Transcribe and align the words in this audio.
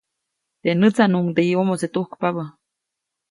Teʼ 0.61 0.77
nätsaʼnuŋde 0.79 1.41
yomose 1.51 1.87
tujkpabä. 1.93 2.43